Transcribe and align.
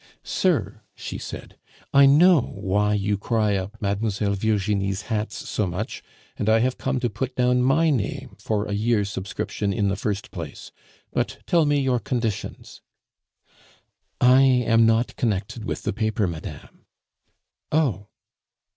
"Sir," 0.23 0.81
she 0.95 1.19
said, 1.19 1.59
"I 1.93 2.07
know 2.07 2.39
why 2.55 2.95
you 2.95 3.19
cry 3.19 3.55
up 3.55 3.79
Mlle. 3.79 4.33
Virginie's 4.33 5.03
hats 5.03 5.47
so 5.47 5.67
much; 5.67 6.01
and 6.37 6.49
I 6.49 6.57
have 6.57 6.79
come 6.79 6.99
to 7.01 7.07
put 7.07 7.35
down 7.35 7.61
my 7.61 7.91
name 7.91 8.35
for 8.39 8.65
a 8.65 8.71
year's 8.71 9.11
subscription 9.11 9.71
in 9.71 9.89
the 9.89 9.95
first 9.95 10.31
place; 10.31 10.71
but 11.13 11.37
tell 11.45 11.65
me 11.65 11.79
your 11.81 11.99
conditions" 11.99 12.81
"I 14.19 14.41
am 14.41 14.87
not 14.87 15.15
connected 15.17 15.65
with 15.65 15.83
the 15.83 15.93
paper, 15.93 16.25
madame." 16.25 16.87
"Oh!" 17.71 18.07